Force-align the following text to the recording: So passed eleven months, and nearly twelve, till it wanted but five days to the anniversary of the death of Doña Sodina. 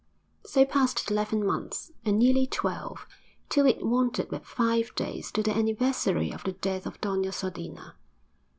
So 0.45 0.65
passed 0.65 1.11
eleven 1.11 1.45
months, 1.45 1.91
and 2.03 2.17
nearly 2.17 2.47
twelve, 2.47 3.05
till 3.49 3.67
it 3.67 3.85
wanted 3.85 4.29
but 4.31 4.47
five 4.47 4.95
days 4.95 5.31
to 5.33 5.43
the 5.43 5.55
anniversary 5.55 6.31
of 6.33 6.43
the 6.43 6.53
death 6.53 6.87
of 6.87 6.99
Doña 7.01 7.31
Sodina. 7.31 7.93